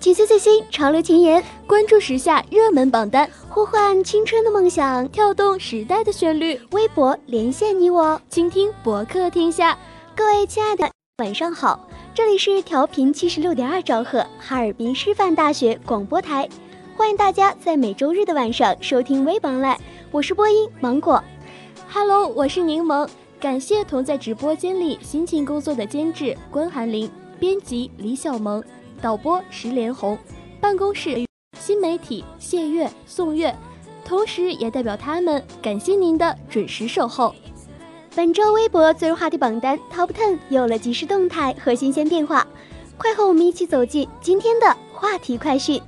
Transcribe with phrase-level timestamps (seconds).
[0.00, 9.76] 解析最新潮流前沿，关注时下热门榜单，呼唤青春的梦想，跳动时代的旋律，微博连线你我，倾听博客天下。
[10.14, 10.88] 各位亲爱的，
[11.18, 16.48] 晚上好，这里是调频七十六点二兆赫哈尔滨师范大学广播台，
[16.96, 19.76] 欢迎大家在每周日的晚上收听微榜来，
[20.12, 21.22] 我是播音芒果。
[21.88, 23.08] Hello，我是柠檬，
[23.40, 27.10] 感谢同在直播间里辛勤工作的监制关寒林、
[27.40, 28.62] 编辑李小萌、
[29.00, 30.18] 导播石连红、
[30.60, 31.24] 办公室
[31.58, 33.54] 新媒体谢月、宋月，
[34.04, 37.34] 同时也代表他们感谢您的准时守候。
[38.14, 42.46] 本周微博最热话题榜单 Top Ten 有了及时动态和新鲜变化，
[42.96, 45.80] 快和我们一起走进今天的话题快讯。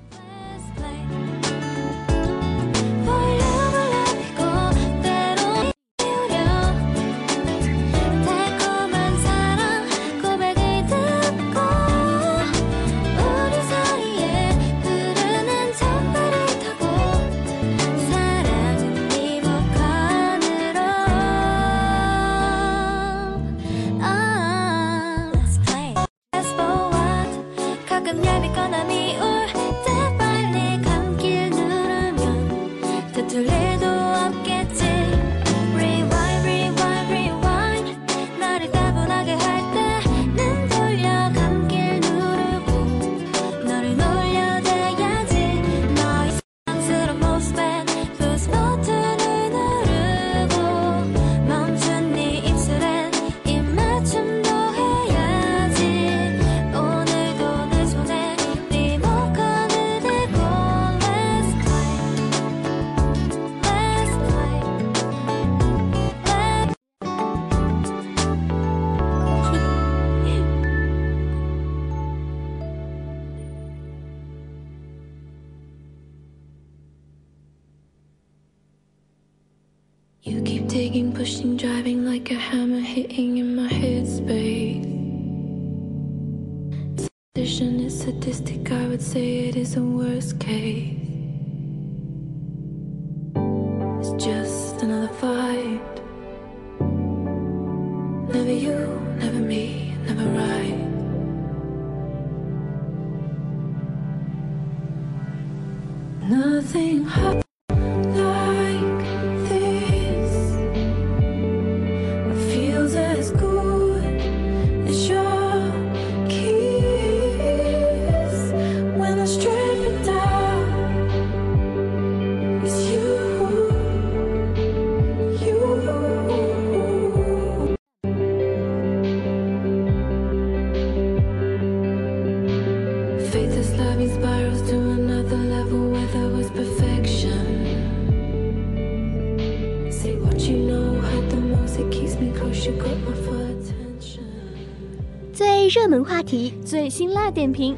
[146.31, 147.77] 题，最辛辣点评，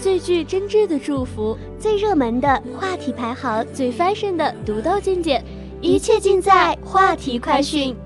[0.00, 5.42] 最具真挚的祝福，最热门的话题排行，最 fashion 的独到见解，
[5.80, 7.96] 一切尽在话题快讯。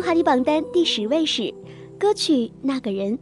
[0.00, 1.52] 本周热门话题榜单第十位是
[1.98, 2.32] 歌曲
[2.62, 3.18] 《那个人》。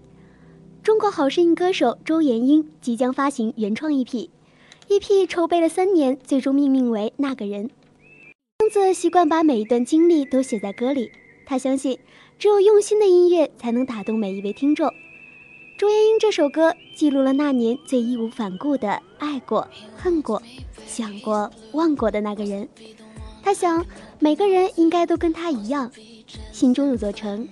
[0.82, 7.64] 中国好声音歌手周妍英即将发行原创 EP，EP 筹备了三年，最终命名为《那个人》。
[8.62, 11.10] 英子习惯把每一段经历都写在歌里，
[11.44, 11.98] 她相信
[12.38, 14.88] 只有用心的音乐才能打动每一位听众。
[15.76, 19.66] 周妍英这首歌记录了那年最义无反顾的爱过、
[19.96, 20.40] 恨过、
[20.86, 22.68] 想过、忘过的那个人。
[23.42, 23.84] 她想，
[24.20, 25.90] 每个人应该都跟她一样，
[26.58, 27.48] 心中有座城，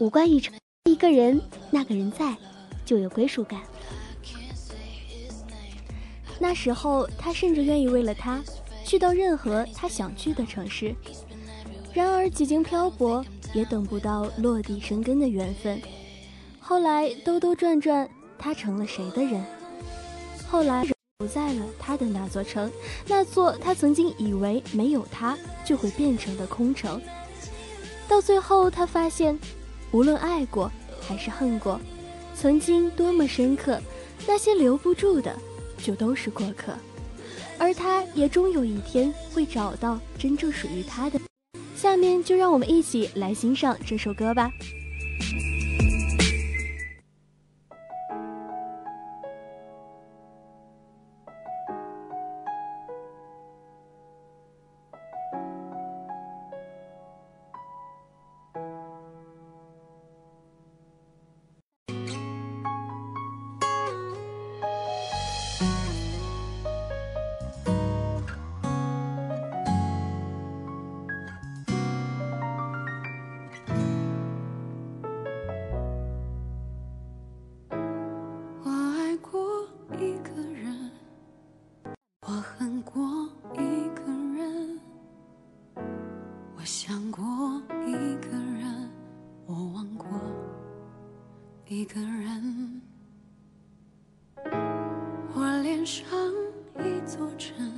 [0.00, 0.52] 无关于城。
[0.90, 1.40] 一个人，
[1.70, 2.36] 那个人在，
[2.84, 3.60] 就有归属感。
[6.40, 8.42] 那时候，他甚至愿意为了他，
[8.84, 10.92] 去到任何他想去的城市。
[11.94, 15.80] 然而，几经漂泊，也等不到落地生根的缘分。
[16.58, 19.44] 后来兜兜转转，他成了谁的人？
[20.48, 20.84] 后来
[21.18, 22.68] 不在了他的那座城，
[23.06, 27.00] 那座他曾经以为没有他就会变成的空城。
[28.10, 29.38] 到最后，他发现，
[29.92, 30.68] 无论爱过
[31.00, 31.80] 还是恨过，
[32.34, 33.80] 曾经多么深刻，
[34.26, 35.32] 那些留不住的，
[35.78, 36.74] 就都是过客。
[37.56, 41.20] 而他也终有一天会找到真正属于他的。
[41.76, 44.50] 下面就让我们一起来欣赏这首歌吧。
[95.90, 96.06] 上
[96.78, 97.69] 一座城。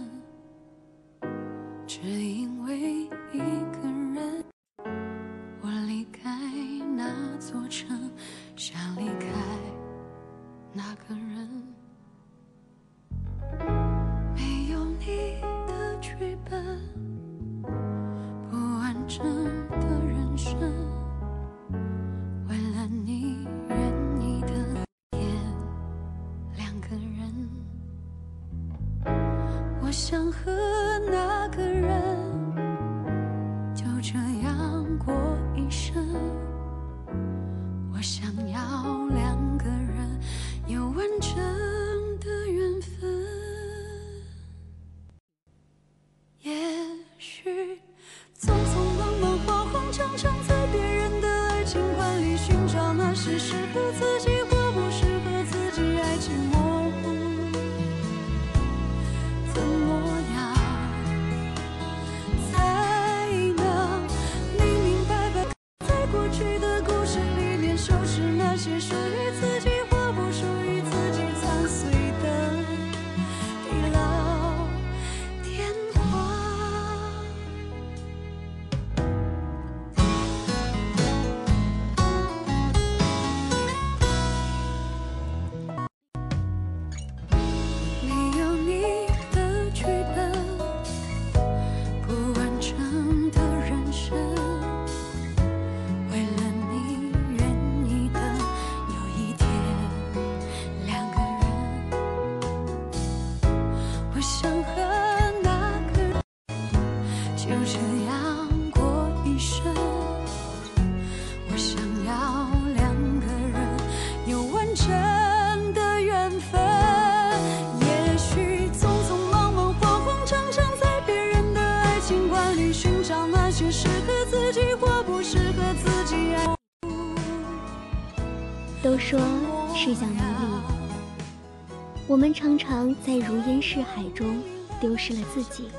[132.13, 134.43] 我们常常在如烟似海中
[134.79, 135.71] 丢失了自己，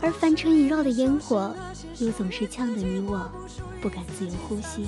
[0.00, 1.52] 而凡尘萦绕的烟火
[1.98, 3.28] 又总是呛得你我，
[3.82, 4.86] 不敢自由呼吸。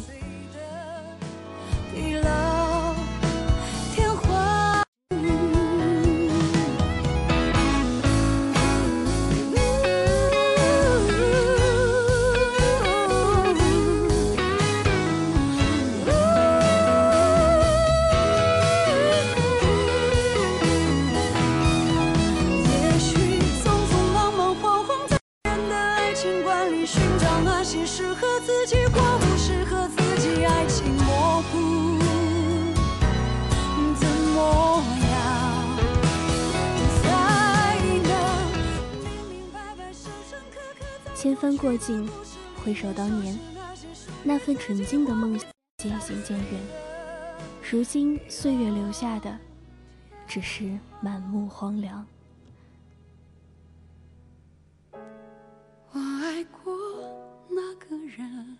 [41.26, 42.08] 千帆过尽，
[42.62, 43.36] 回首当年，
[44.22, 46.60] 那份纯净的梦想渐行渐远。
[47.68, 49.36] 如今岁月留下的，
[50.24, 52.06] 只是满目荒凉。
[55.90, 56.72] 我爱过
[57.48, 58.56] 那个人，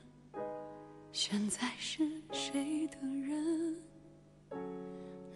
[1.12, 3.76] 现在是谁的人？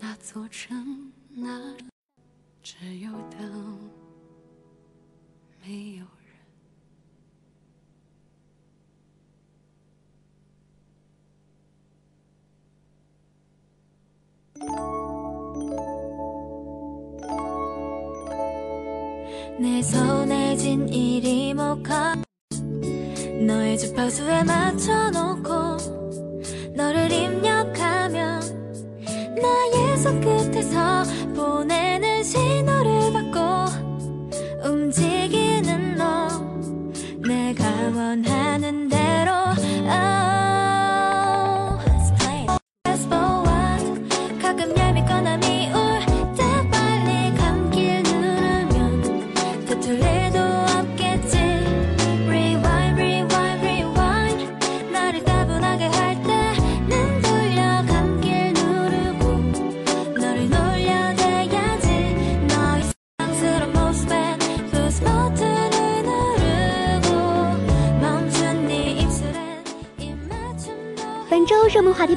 [0.00, 1.76] 那座城，那
[2.60, 3.88] 只有灯，
[5.64, 6.04] 没有。
[19.58, 22.16] 내 손에 진 이리모카
[23.46, 25.48] 너의 주파수에 맞춰놓고
[26.74, 28.40] 너를 입력하면
[29.40, 35.39] 나의 손끝에서 보내는 신호를 받고 움직이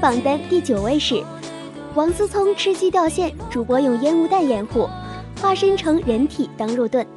[0.04, 1.24] 榜单第九位是
[1.96, 4.86] 王思聪吃鸡掉线，主播用烟雾弹掩护，
[5.42, 7.08] 化身成人体当肉盾。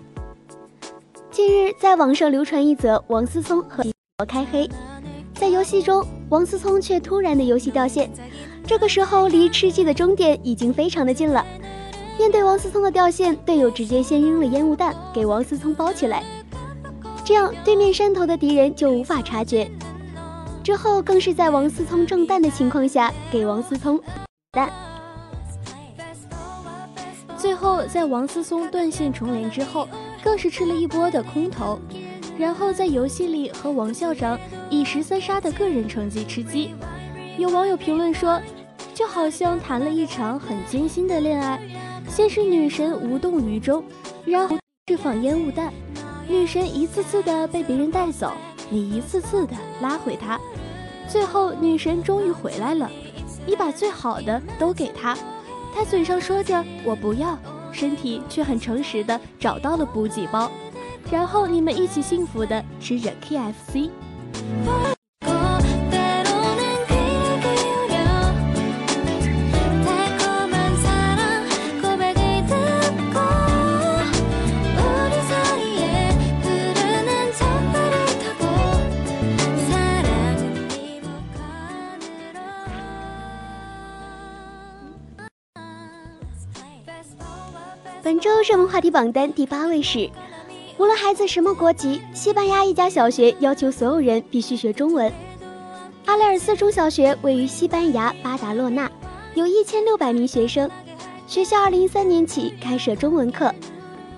[1.28, 3.82] 近日，在网上流传一则王思聪和
[4.20, 4.70] 我开黑，
[5.34, 8.08] 在游戏中，王思聪却突然的游戏掉线，
[8.64, 11.44] 这个时候离吃鸡的终点已经非常的近了。
[12.16, 16.22] 面对王思聪的掉线，队友直接先扔了烟雾弹给王思聪包起来，
[17.24, 19.68] 这样对面山头的敌人就无法察觉，
[20.66, 24.00] 之后更是在王思聪中弹的情况下给王思聪
[24.50, 24.68] 弹。
[27.36, 29.86] 最后在王思聪断线重连之后，
[30.24, 31.78] 更是吃了一波的空投，
[32.36, 34.36] 然后在游戏里和王校长
[34.68, 36.74] 以十三杀的个人成绩吃鸡。
[37.38, 38.42] 有网友评论说。
[38.92, 41.60] 就好像谈了一场很艰辛的恋爱，
[42.08, 43.84] 先是女神无动于衷，
[44.24, 44.56] 然后
[44.88, 45.70] 释放烟雾弹，
[46.26, 48.32] 女神一次次的被别人带走，
[48.68, 50.40] 你一次次的拉回他，
[51.08, 52.90] 最后女神终于回来了，
[53.46, 55.16] 你把最好的都给他，
[55.74, 57.38] 他嘴上说着我不要，
[57.72, 60.50] 身体却很诚实的找到了补给包，
[61.10, 63.90] 然后你们一起幸福的吃着 KFC。
[88.76, 90.10] 话题榜单第八位是：
[90.76, 95.10] 无论孩子什么国籍，西班牙一家小学要求所有人必须学中文。
[96.04, 98.92] 阿雷尔斯中小学位于西班牙巴达洛纳，
[99.32, 100.70] 有一千六百名学生。
[101.26, 103.50] 学校二零一三年起开设中文课，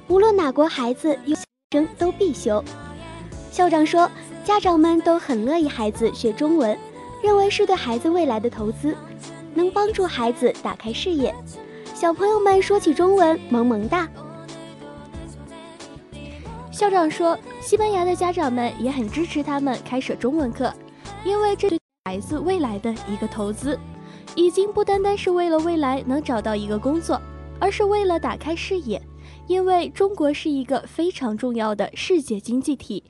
[0.08, 1.36] 无论哪国孩子有
[1.70, 2.60] 生都必修。
[3.52, 4.10] 校长说，
[4.42, 6.76] 家长们都很乐意孩子学中文，
[7.22, 8.92] 认为是对孩子未来的投资，
[9.54, 11.32] 能帮助孩子打开视野。
[11.94, 14.08] 小朋友们说起中文萌萌哒。
[16.78, 20.72] 校长说，西班牙的家长们也很支持他们开设中文课，
[21.24, 23.76] 因为这对孩子未来的一个投资，
[24.36, 27.20] 已经不单单是为了未来能找到一个工作，
[27.58, 29.02] 而是为了打开视野。
[29.48, 33.02] 因为中国是一个非常重要的世界经济体，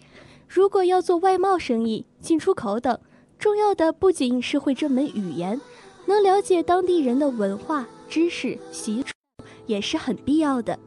[0.49, 2.99] 如果要做外贸生意、进出口等，
[3.39, 5.61] 重要的不仅是会这门语言，
[6.07, 7.87] 能了解当地人的文化。
[8.09, 10.79] 知识习俗也是很必要的。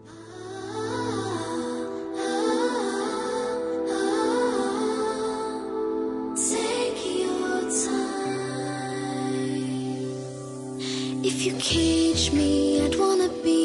[11.33, 13.60] If you cage me, I'd wanna be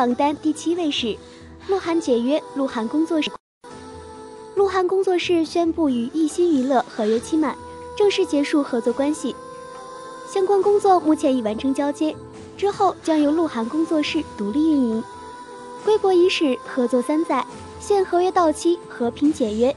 [0.00, 1.14] 榜单第七位是
[1.68, 3.30] 鹿晗解约，鹿晗工作室。
[4.54, 7.54] 鹿晗工作室宣布与艺兴娱乐合约期满，
[7.98, 9.36] 正式结束合作关系。
[10.26, 12.16] 相关工作目前已完成交接，
[12.56, 15.04] 之后将由鹿晗工作室独立运营。
[15.84, 17.44] 归国伊始，合作三载，
[17.78, 19.76] 现合约到期，和平解约。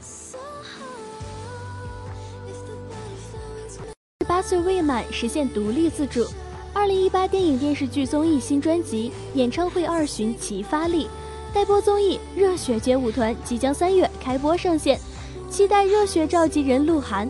[4.22, 6.26] 十八岁未满实现独立自主。
[6.74, 11.08] 二零一八电影电视剧综艺新专辑演唱会二巡齐发力，
[11.54, 15.00] 待播综艺《热血街舞团》即将三月开播上线，
[15.52, 17.30] 期待热血召集人鹿晗。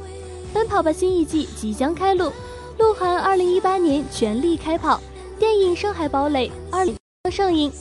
[0.53, 2.31] 奔跑吧新一季即将开录，
[2.77, 5.01] 鹿晗二零一八年全力开跑，
[5.37, 6.95] 电影《上海堡垒》二零
[7.29, 7.71] 上映。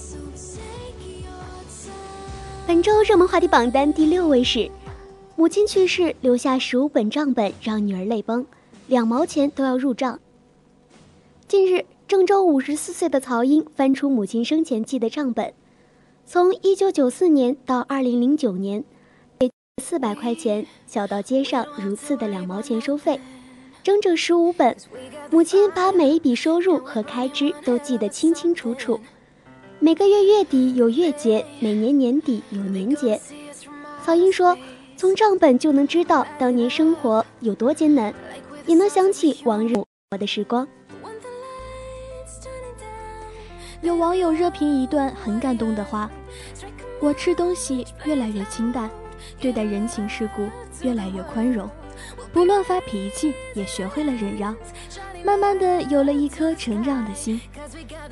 [2.66, 4.68] 本周热门话题榜单第六位是：
[5.36, 8.44] 母亲去世留下十五本账本，让女儿泪崩，
[8.88, 10.18] 两毛钱都要入账。
[11.52, 15.52] 近日，郑州五十四岁的曹英翻出母亲生前记的账本，
[16.24, 18.82] 从一九九四年到二零零九年，
[19.82, 23.20] 四百块钱小到街上如厕的两毛钱收费，
[23.82, 24.74] 整整十五本。
[25.30, 28.98] 母亲把每一笔收入和开支都记得清清楚楚，
[29.78, 33.20] 每个月月底有月结，每年年底有年结。
[34.02, 34.56] 曹英说
[34.96, 38.14] ：“从账本就能知道当年生活有多艰难，
[38.64, 39.74] 也能想起往日
[40.12, 40.66] 我的时光。”
[43.82, 46.08] 有网友热评一段很感动的话
[47.02, 48.88] ：“我吃东西越来越清淡，
[49.40, 50.48] 对待人情世故
[50.82, 51.68] 越来越宽容，
[52.32, 54.54] 不乱发脾气，也学会了忍让，
[55.24, 57.40] 慢慢的有了一颗成长的心，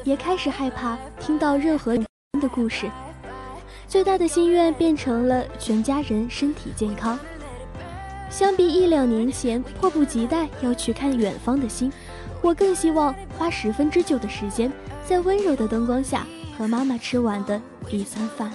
[0.03, 2.91] 也开始害怕听到任何的故事。
[3.87, 7.17] 最大的心愿变成了全家人身体健康。
[8.29, 11.93] 相比一两年前迫不及待要去看远方的心，
[12.43, 14.69] 我更希望花十分之九的时间。”
[15.11, 16.25] 在温柔的灯光下，
[16.57, 18.49] 和妈妈吃完的一餐饭。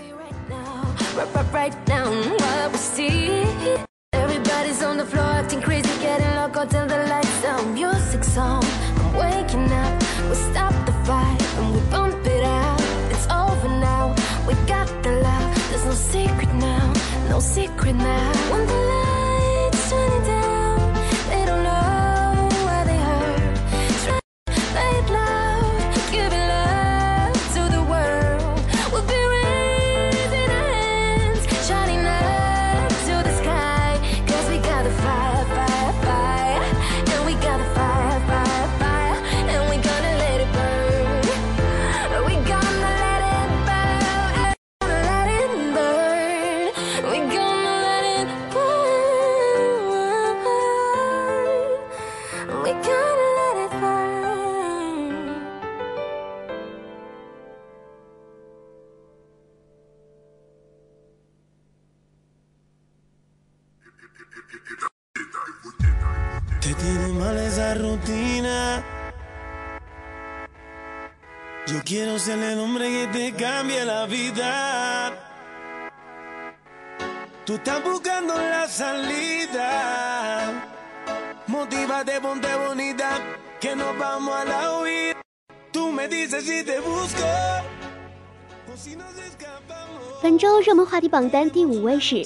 [90.21, 92.25] 本周热门话题榜单第五位是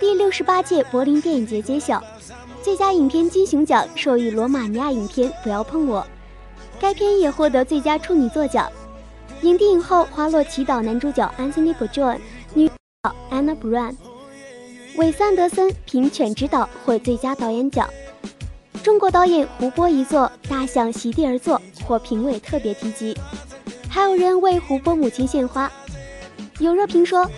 [0.00, 2.02] 第六十八届柏林电影节揭晓，
[2.62, 6.00] 最佳影片金熊奖授予罗马尼亚影片《不要碰我》，
[6.80, 8.70] 该片也获得最佳处女作奖。
[9.42, 12.18] 影帝影后花落祈祷男主角 Anthony Bourdain，
[12.54, 13.94] 女主角 Anna Brown，
[14.96, 17.88] 韦斯安德森凭《犬之岛》获最佳导演奖。
[18.82, 23.16] 中国导演胡波一作《大象席地而坐》获评委特别提及，
[23.88, 25.70] 还有人为胡波母亲献花。
[26.58, 27.30] 有热评说，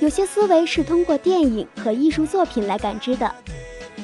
[0.00, 3.32] 有些思维是通过电影和艺术作品来感知的，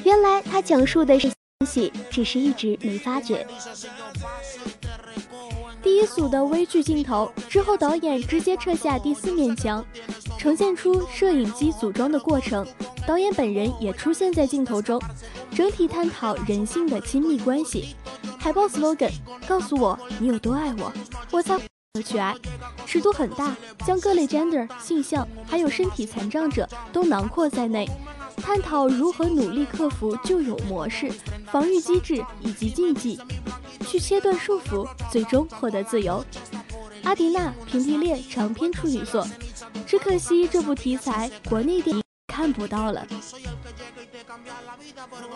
[0.03, 1.27] 原来他讲述的是
[1.59, 3.47] 东西，只是一直没发觉。
[5.81, 9.83] 第一组的微距镜头之后，导演直接撤下第四面墙，
[10.37, 12.65] 呈现出摄影机组装的过程。
[13.07, 15.01] 导演本人也出现在镜头中，
[15.55, 17.95] 整体探讨人性的亲密关系。
[18.37, 19.11] 海报 slogan
[19.47, 20.91] 告诉我你有多爱我，
[21.31, 21.59] 我才。
[22.05, 22.35] 去爱，
[22.85, 27.89] 尺度很大，将各类 gender 性向还有身体残障者都囊括在内，
[28.39, 31.11] 探讨如何努力克服旧有模式、
[31.51, 33.19] 防御机制以及禁忌，
[33.87, 36.23] 去切断束缚，最终获得自由。
[37.03, 39.27] 阿迪娜平地恋长篇处女作，
[39.85, 43.05] 只可惜这部题材国内电影看不到了。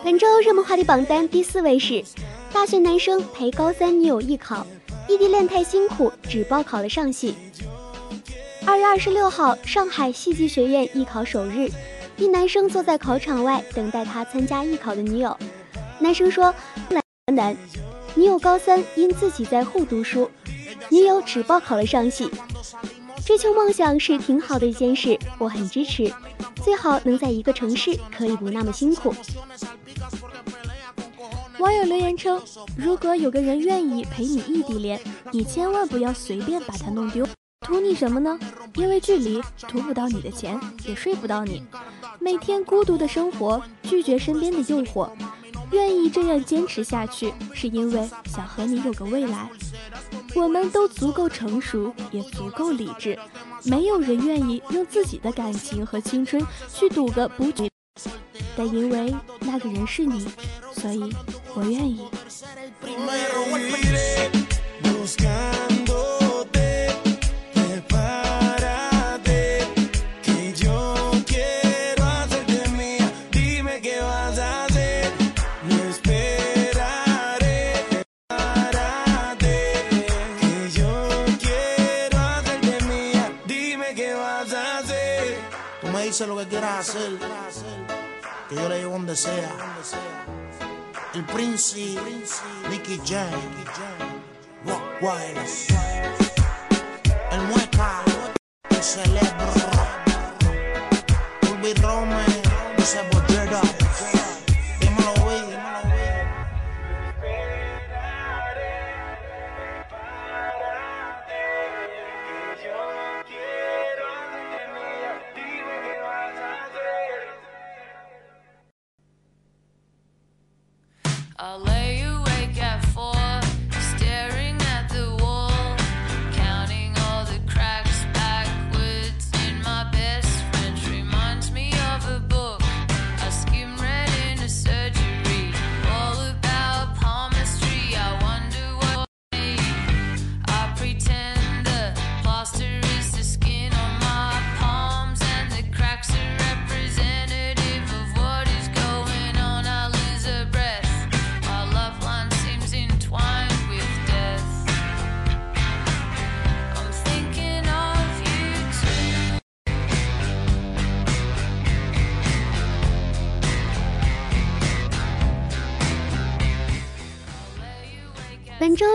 [0.02, 2.04] 本周热门话题榜单第四位是：
[2.52, 4.66] 大学男生陪高三女友艺考。
[5.06, 7.34] 异地恋太辛苦，只报考了上戏。
[8.64, 11.70] 二月二十六号，上海戏剧学院艺考首日，
[12.16, 15.36] 一男生坐在考场外等待他参加艺考的女友。
[15.98, 16.54] 男生说
[16.90, 17.56] ：“来难，
[18.14, 20.30] 女友高三，因自己在沪读书，
[20.90, 22.30] 女友只报考了上戏。
[23.24, 26.12] 追求梦想是挺好的一件事，我很支持。
[26.62, 29.14] 最好能在一个城市，可以不那么辛苦。”
[31.58, 32.40] 网友留言称
[32.76, 35.00] ：“如果有个人愿意陪你异地恋，
[35.32, 37.26] 你千万不要随便把他弄丢。
[37.64, 38.38] 图你什么呢？
[38.74, 41.64] 因为距离，图不到你的钱，也睡不到你。
[42.20, 45.10] 每天孤独的生活，拒绝身边的诱惑，
[45.72, 49.48] 愿意这样坚持下去，是因为想和你有个未来。
[50.34, 53.18] 我们都足够成熟，也足够理智，
[53.64, 57.68] 没有人愿意用自己的感情和青春去赌个不绝。
[58.56, 60.28] 但因为那个人是你，
[60.72, 61.10] 所以。”
[61.56, 62.00] 我愿意。
[86.04, 87.18] Me dices lo que quieras hacer,
[88.50, 89.50] que yo le llevo donde sea.
[91.14, 91.96] El Prince,
[92.68, 93.30] Nicky Jam,
[94.66, 95.68] Rock Wireless,
[97.30, 98.02] el Mueca,
[98.68, 99.73] el Celebro,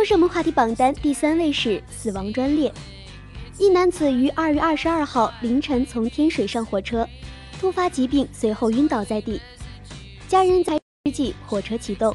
[0.09, 2.73] 热门话题榜单第三位是死亡专列。
[3.59, 7.07] 一男子于二月二十二号凌晨从天水上火车，
[7.59, 9.39] 突发疾病，随后晕倒在地。
[10.27, 12.11] 家人在之际，火车启动。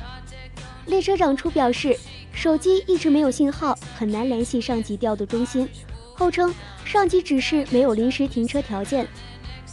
[0.87, 1.96] 列车长初表示，
[2.33, 5.68] 手机一直没有信号，很难联系上级调度中心。
[6.16, 6.52] 后称
[6.85, 9.07] 上级指示没有临时停车条件。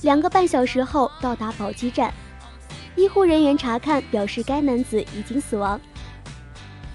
[0.04, 2.14] 两个半小时后到达宝鸡站，
[2.96, 5.82] 医护人员查看表示该男子已经死亡。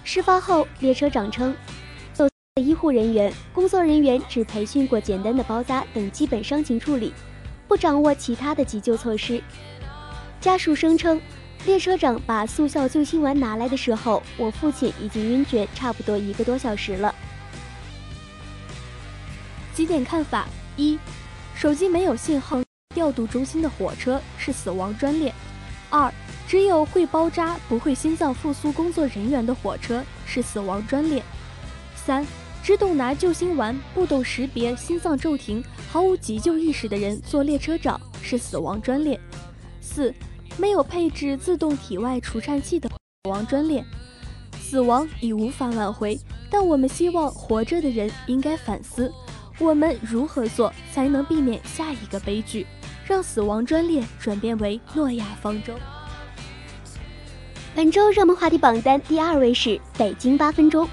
[0.06, 1.52] 事发后，列车长称，
[2.16, 2.28] 有
[2.62, 7.12] 医护人员、工作人员只培训过简单的包扎等基本伤情处理，
[7.66, 9.42] 不掌握其他的急救措施。
[10.40, 11.20] 家属声称，
[11.64, 17.12] 列车长把速效救心丸拿来的时候，我父亲已经晕厥差不多一个多小时了。
[19.74, 20.96] 几点看法：一、
[21.52, 22.62] 手机没有信号，
[22.94, 25.32] 调度中心的火车是死亡专列；
[25.90, 26.10] 二、
[26.46, 31.20] 只有会包扎不会心脏复苏工作人员的火车是死亡专列；
[31.96, 32.24] 三、
[32.62, 39.18] 只懂拿救心丸，不懂识别心脏骤停、毫无急救意识的人做列车长是死亡专列；
[39.80, 40.14] 四、
[40.56, 43.84] 没有配置自动体外除颤器的死亡专列。
[44.60, 46.18] 死亡已无法挽回，
[46.50, 49.12] 但我们希望活着的人应该反思。
[49.58, 52.66] 我们如何做才能避免下一个悲剧，
[53.04, 55.72] 让死亡专列转变为诺亚方舟？
[57.76, 60.88] 本周热门话题榜单第二位是北京八分钟。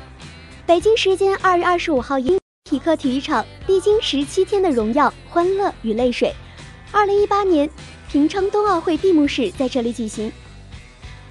[0.66, 2.38] 北京时间二月二十五号，英
[2.70, 6.34] 匹克体育场历经十七天的荣耀、欢乐与泪水，
[6.92, 7.70] 二零一八年
[8.12, 10.30] 平昌冬奥会闭幕式在这里举行。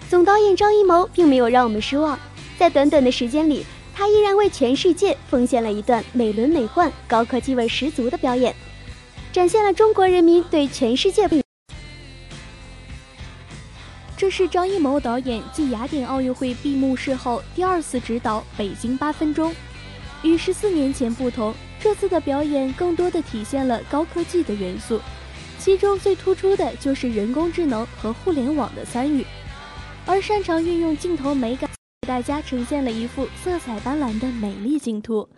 [0.09, 2.19] 总导演张艺谋并没有让我们失望，
[2.57, 8.57] 在短短的时间里，他依然为全世界奉献了一段美轮美奂、高科技味十足的表演，
[9.31, 11.42] 展现了中国人民对全世界。
[14.23, 19.51] 这是张艺谋导演继雅典奥运会闭幕式后第二次执导《北京八分钟》，
[20.23, 25.01] 与十四年前不同，这次的表演更多的体现了高科技的元素，
[25.59, 29.27] 其中最突出的就是人工智能和互联网的参与，
[30.07, 31.69] 而擅长运用镜头美感，
[32.03, 35.29] 给大家呈现了一幅色彩斑斓的美丽净土。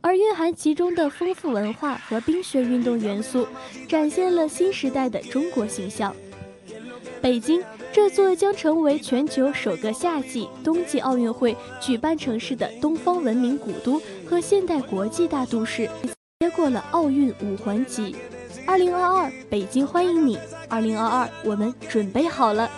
[0.00, 3.46] 而蕴含其中的丰富文化和冰雪运动元素，
[3.88, 6.12] 展现了新时代的中国形象。
[7.20, 7.60] 北京
[7.92, 15.90] 这座将成为全球首个夏季、冬季奥运会举办城市的东方文明古都和现代国际大都市，
[16.40, 18.14] 接过了奥运五环旗。
[18.66, 20.38] 二零二二，北京欢迎你！
[20.68, 22.70] 二零二二，我们准备好了。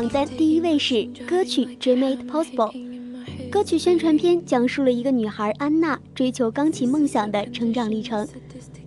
[0.00, 2.72] 榜单第一位是歌曲《Dream It Possible》。
[3.50, 8.26] 歌曲宣传片讲述了一个女孩安娜追求钢琴梦想的成长历程，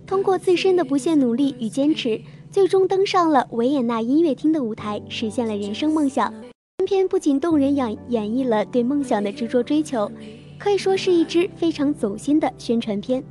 [0.08, 6.34] 通过自身的不懈努力与坚持，最终登上了维也纳音乐厅的舞台，实现了人生梦想。
[6.78, 10.10] 本片不仅动人演演绎了对梦想的执着追求，
[10.58, 13.22] 可以说是一支非常走心的宣传片。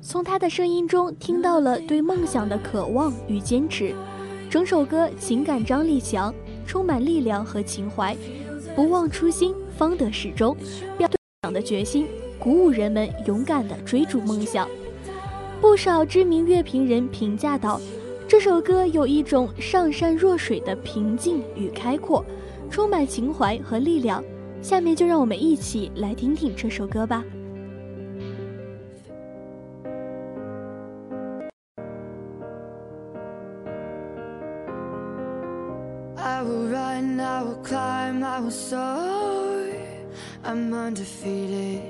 [0.00, 3.94] 从他的声音中听到了对梦想的渴望与坚持，
[4.54, 6.32] 整首歌情感张力强，
[6.64, 8.16] 充满力量和情怀。
[8.76, 10.56] 不忘初心，方得始终，
[10.96, 11.10] 表
[11.42, 12.06] 对的决心，
[12.38, 14.68] 鼓舞人们勇敢地追逐梦想。
[15.60, 17.80] 不少知名乐评人评价道，
[18.28, 22.24] 这首歌有一种上善若水的平静与开阔，
[22.70, 24.22] 充满情怀和力量。
[24.62, 27.24] 下面就让我们一起来听听这首歌吧。
[38.68, 40.06] Climb,
[40.42, 41.82] I'm undefeated.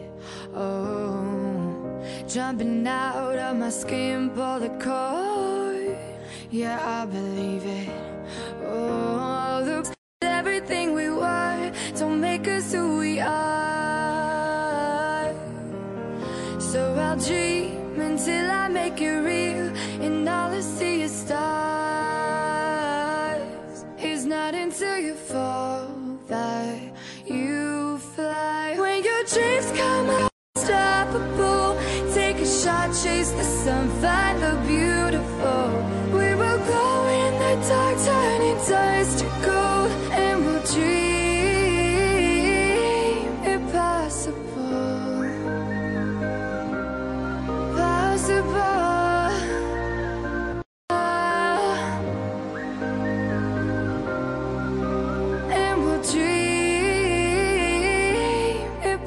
[0.54, 5.96] Oh, jumping out of my skin, pull the cord.
[6.50, 7.88] Yeah, I believe it.
[8.64, 9.86] Oh, look,
[10.22, 14.14] everything we were don't make us who we are.
[16.58, 17.53] So I'll dream
[34.04, 35.64] find the beautiful.
[36.18, 39.90] We will glow in the dark, turning dust to gold,
[40.20, 41.04] and we'll dream
[43.54, 44.74] impossible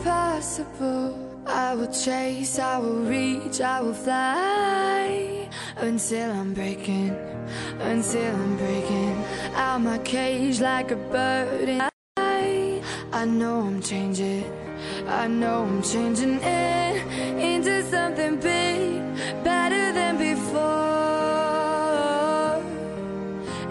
[0.04, 1.08] possible.
[1.46, 4.37] I will chase, I will reach, I will fly
[5.78, 7.16] until I'm breaking,
[7.80, 9.16] until I'm breaking
[9.56, 11.70] out my cage like a bird.
[11.70, 11.82] And
[12.18, 12.82] I,
[13.14, 14.44] I know I'm changing.
[15.08, 17.08] I know I'm changing it
[17.40, 19.02] into something big,
[19.44, 20.62] better than before.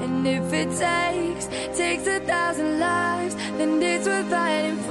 [0.02, 1.46] And if it takes,
[1.76, 4.85] takes a thousand lives, then it's worth fighting for.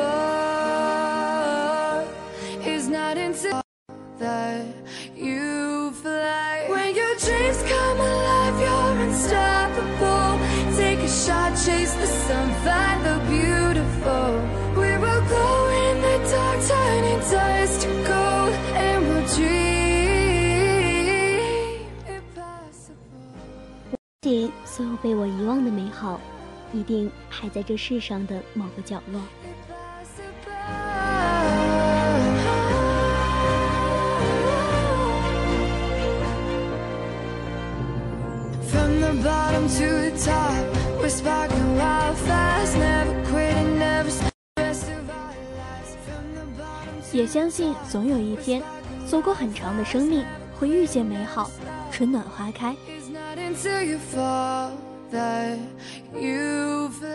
[24.75, 26.19] 所有被我遗忘的美好
[26.73, 29.21] 一定还在这世上的某个角落。
[47.13, 48.61] 也相信总有一天，
[49.07, 50.25] 走过很长的生命，
[50.59, 51.49] 会遇见美好，
[51.89, 52.75] 春暖花开。
[53.35, 54.77] Not until you fall
[55.11, 55.59] that
[56.15, 57.09] you fly.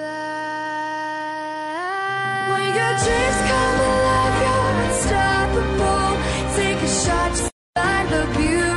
[2.50, 6.12] When your dreams come alive, you're unstoppable.
[6.56, 8.69] Take a shot to find the beautiful.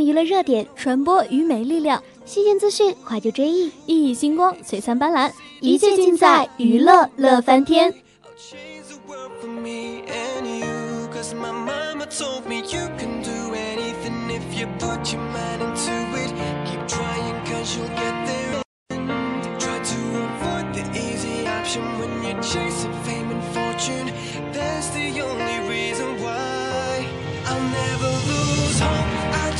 [0.00, 7.92] 娱乐热点，传播愚昧力量，新鲜资讯，怀旧追忆，熠熠星光，璀璨斑斓，一切尽在娱乐乐翻天。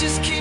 [0.03, 0.32] Just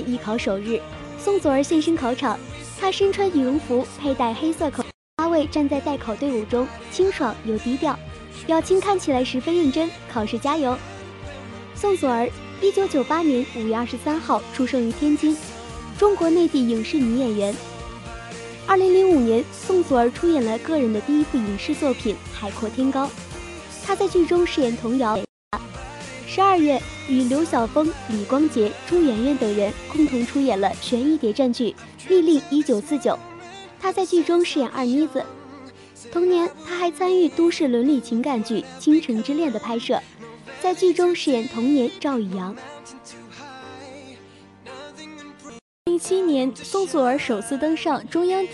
[0.00, 0.80] 艺考首日，
[1.18, 2.38] 宋祖儿现身考场，
[2.78, 4.84] 她身穿羽绒服，佩戴黑色口
[5.16, 7.98] 花位，站在待考队伍中，清爽又低调，
[8.46, 9.90] 表情看起来十分认真。
[10.12, 10.76] 考试加油！
[11.74, 12.30] 宋祖儿，
[12.60, 15.36] 一九九八年五月二十三号出生于天津，
[15.98, 17.54] 中国内地影视女演员。
[18.66, 23.06] 二零零五年，宋祖儿出演了个人的第一部影视作品《海阔天高》，
[23.84, 25.18] 她在剧中饰演童谣。
[26.34, 31.72] 十二月，与刘晓峰、李光洁、朱媛媛等人共同出演了悬疑谍战剧
[32.10, 33.12] 《密令一九四九》，
[33.80, 35.24] 她在剧中饰演二妮子。
[36.10, 40.00] 同年，她还参与都市伦理情感剧《倾城之恋》的拍摄，
[40.60, 42.56] 在剧中饰演童年赵宇阳。
[45.84, 48.44] 零七年，宋祖儿首次登上中央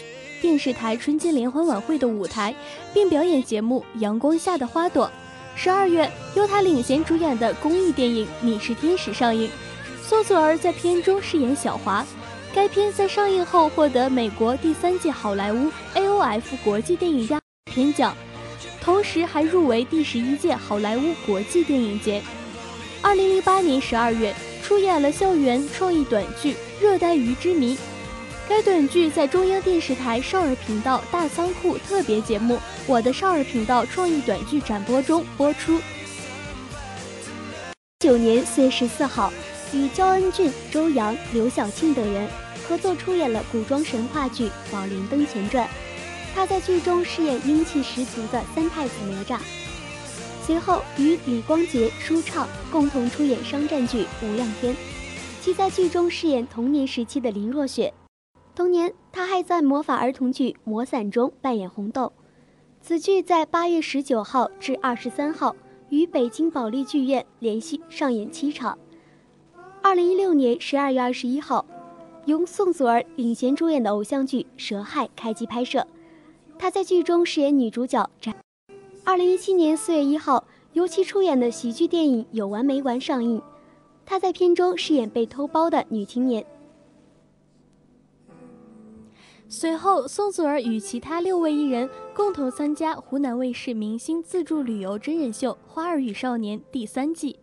[0.42, 2.54] 电视台春节联欢晚会的舞台，
[2.92, 5.06] 并表演节目《阳光下的花朵》。
[5.54, 9.50] 十二月，由他领衔主演的公益电影《你是天使》上映，
[10.02, 12.04] 宋祖儿在片中饰演小华。
[12.54, 18.16] 该片在上映后获得美国第三届好莱坞 AOF 国际电影亚片奖，
[18.80, 22.22] 同时还入围第十一届好莱坞国际电影节。
[23.02, 27.76] 二零零八年十二月，出演了校园创意短剧《热带鱼之谜》。
[28.50, 35.80] 该短剧在中央电视台少儿频道大仓库特别节目《我的少儿频道创意短剧展播》中播出。
[38.00, 39.32] 九年四月十四号，
[39.72, 42.28] 与焦恩俊、周扬、刘晓庆等人
[42.68, 45.64] 合作出演了古装神话剧《宝莲灯前传》，
[46.34, 49.38] 他在剧中饰演英气十足的三太子哪吒。
[50.44, 54.74] 随后与李光洁、舒畅共同出演商战剧《无量天》，
[55.40, 57.94] 其在剧中饰演童年时期的林若雪。
[58.54, 62.12] 同年，他还在魔法儿童剧《魔伞》中扮演红豆。
[62.82, 65.54] 此剧在八月十九号至二十三号
[65.90, 68.78] 于北京保利剧院连续上演七场。
[69.82, 71.64] 二零一六年十二月二十一号，
[72.26, 75.86] 由宋祖儿领衔主演的偶像剧《蛇害》开机拍摄，
[76.58, 78.34] 她在剧中饰演女主角展。
[79.04, 80.44] 二零一七年四月一号，
[80.74, 83.40] 由其出演的喜剧电影《有完没完》上映，
[84.04, 86.44] 她在片中饰演被偷包的女青年。
[89.52, 97.36] 随后，宋祖儿与其他六位艺人共同参加湖南卫视明星自助旅游真人秀《花儿与少年》第三季。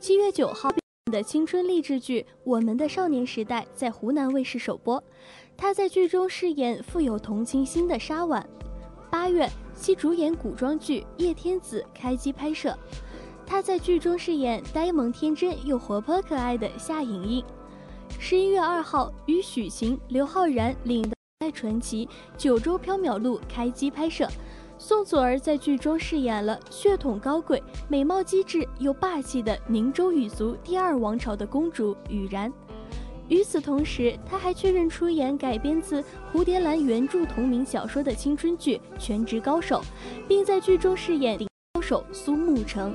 [0.00, 0.68] 七月九号
[1.12, 5.00] 的青春励志剧《我们的少年时代》在湖南卫视首播，
[5.56, 8.44] 她在剧中饰演富有同情心的沙婉。
[9.08, 12.76] 八月，其主演古装剧《叶天子》开机拍摄，
[13.46, 17.44] 她在剧中饰演呆萌天真又活泼可爱的夏莹莹。
[18.18, 21.08] 十一月二号，与许晴、刘昊然领
[21.40, 21.48] 爱。
[21.52, 22.06] 《传奇》
[22.36, 24.28] 九州缥缈录开机拍摄，
[24.78, 32.52] 宋祖儿在剧中饰演了血统高贵、美貌机智又霸气的宁州羽族第二王朝的公主雨然。
[33.28, 39.80] 与此同时，她还确认出演改编自蝴蝶兰原著同名小说的青春剧《全职高手》，
[40.26, 41.38] 并在剧中饰演
[41.72, 42.94] 高手苏沐橙。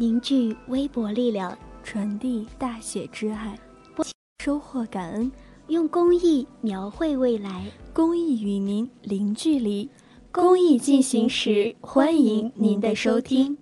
[0.00, 3.58] 凝聚微薄力量，传递大写之爱，
[4.44, 5.32] 收获感恩，
[5.66, 9.90] 用公益描绘未来，公益与您零距离。
[10.30, 13.58] 公益进行时，欢迎您的收听。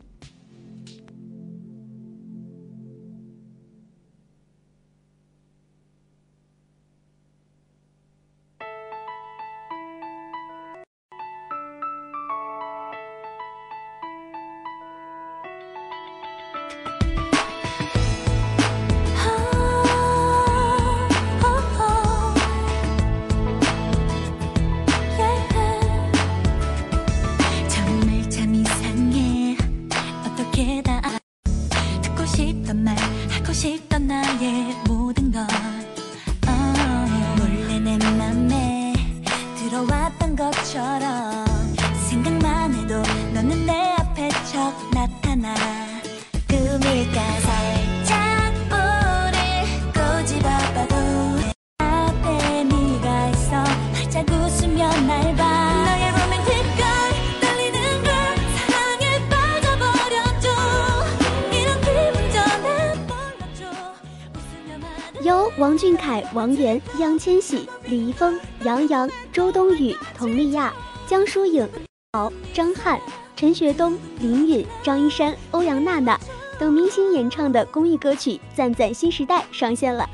[67.88, 70.74] 李易峰、杨洋、周冬雨、佟丽娅、
[71.06, 71.68] 江疏影、
[72.12, 73.00] 敖、张翰、
[73.36, 76.18] 陈学冬、林允、张一山、欧阳娜娜
[76.58, 80.08] 等明星演唱的公益歌曲《赞赞新时代》上线了，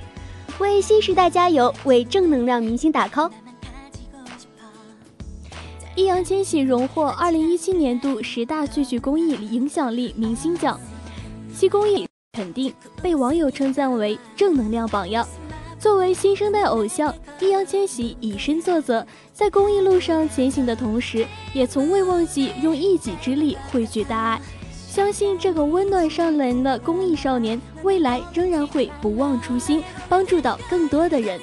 [0.59, 3.31] 为新时代加油，为正能量明星打 call。
[5.95, 10.79] 易烊千玺荣获二零一七年度十大最具公益影响力明星奖，
[11.55, 12.07] 其公益。
[12.35, 15.29] 肯定被网友称赞为正能量榜样。
[15.83, 24.41] 作为新生代偶像，易烊千玺以身作则，在公益路上前行的同时，也从未忘记用一己之力汇聚大爱。
[24.71, 31.41] 相信这个温暖善良的公益少年，未来仍然会不忘初心，帮助到更多的人。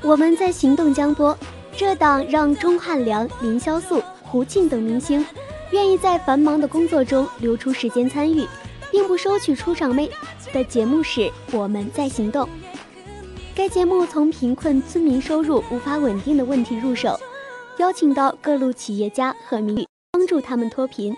[0.00, 1.36] 我们在行动江波
[1.76, 5.26] 这档让钟汉良、林潇肃、胡庆等明星
[5.72, 8.46] 愿意在繁忙的工作中留出时间参与。
[8.92, 10.08] 并不收取出场费
[10.52, 12.44] 的节目是《我们在行动》。
[13.56, 17.16] 该节目从贫困村民收入无法稳定的问题入手，
[17.78, 21.16] 邀请到各路企业家和民营帮助他们脱贫。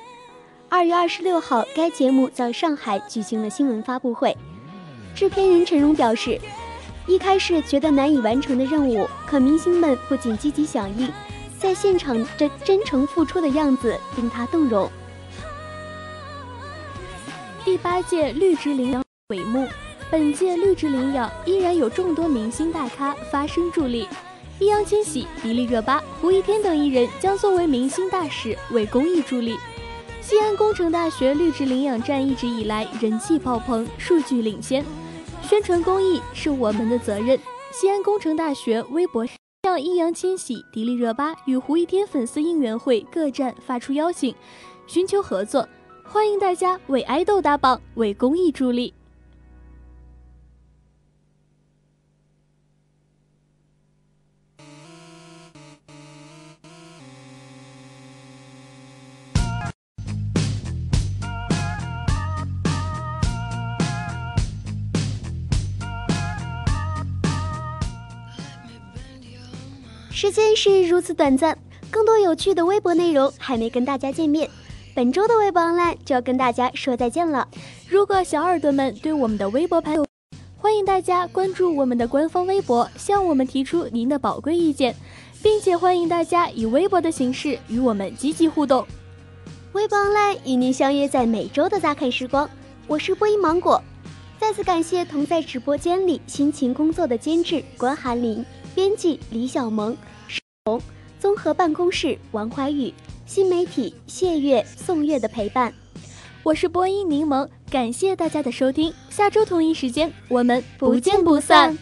[0.69, 4.37] 二月二十六号，该节目在上海举行了新闻发布会，
[5.15, 6.39] 制片人陈荣表示，
[7.07, 11.11] 一开始觉得难以完成的任务，可明星们不仅积极响应，
[11.59, 14.91] 在现场这真诚付出的样子令他动容。
[17.65, 19.67] 第八届绿植领养帷幕，
[20.09, 24.07] 本届绿植领养依然有众多明星大咖发声助力，
[24.61, 29.57] 易烊千玺、迪丽热巴、胡一天等艺人将作为明星大使为公益助力。
[30.21, 34.85] 西安工程大学绿植领养站一直以来人气爆棚，数据领先，
[35.43, 37.37] 宣传公益是我们的责任。
[37.73, 39.27] 西安工程大学微博
[39.65, 44.33] 向易烊千玺、迪丽热巴与胡一天粉丝应援会各站发出邀请，
[44.87, 45.69] 寻求合作。
[46.05, 48.95] 欢迎大家为爱豆打榜，为公益助力。
[70.17, 71.59] 时间是如此短暂，
[71.91, 74.49] 更多有趣的微博内容还没跟大家见面。
[74.95, 77.47] 本周的微博 online 就要跟大家说再见了。
[77.87, 80.07] 如果小耳朵们对我们的微博盘有，
[80.57, 84.97] 欢迎大家关注我们的官方微博，向我们提出您的宝贵意见，
[85.43, 88.87] 并且欢迎大家以微博的形式与我们积极互动。
[89.75, 92.49] 微博 online 与您相约在每周的杂侃时光，
[92.87, 93.79] 我是播音芒果。
[94.41, 98.43] 再次感谢同在直播间里辛勤工作的监制关寒林、
[98.77, 99.97] 编辑李小萌、
[100.29, 100.79] 石红、
[101.19, 102.93] 综合办公室王怀宇、
[103.25, 105.73] 新媒体谢月、宋月的陪伴。
[106.43, 111.79] 我是播音柠檬，感谢大家的收听，下周同一时间我们不见不散。